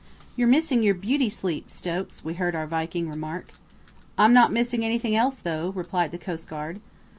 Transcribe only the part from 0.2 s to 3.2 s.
"You're missing your beauty sleep, Stokes," we heard our Viking